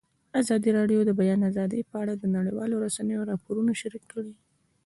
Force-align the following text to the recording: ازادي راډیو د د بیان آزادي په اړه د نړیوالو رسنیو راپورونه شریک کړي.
ازادي 0.41 0.69
راډیو 0.79 0.99
د 1.03 1.07
د 1.09 1.11
بیان 1.19 1.39
آزادي 1.49 1.81
په 1.89 1.95
اړه 2.01 2.13
د 2.17 2.23
نړیوالو 2.35 2.81
رسنیو 2.85 3.27
راپورونه 3.31 3.71
شریک 3.81 4.03
کړي. 4.13 4.33